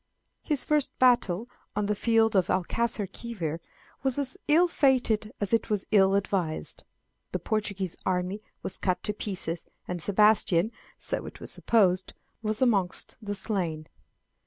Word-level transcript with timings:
His 0.41 0.65
first 0.65 0.97
battle 0.97 1.47
on 1.75 1.85
the 1.85 1.93
field 1.93 2.35
of 2.35 2.47
Alcaçarquivir 2.47 3.59
was 4.01 4.17
as 4.17 4.35
ill 4.47 4.67
fated 4.67 5.31
as 5.39 5.53
it 5.53 5.69
was 5.69 5.85
ill 5.91 6.15
advised; 6.15 6.83
the 7.33 7.37
Portuguese 7.37 7.95
army 8.03 8.41
was 8.63 8.79
cut 8.79 9.03
to 9.03 9.13
pieces, 9.13 9.63
and 9.87 10.01
Sebastian, 10.01 10.71
so 10.97 11.27
it 11.27 11.39
was 11.39 11.51
supposed, 11.51 12.13
was 12.41 12.63
amongst 12.63 13.15
the 13.21 13.35
slain. 13.35 13.85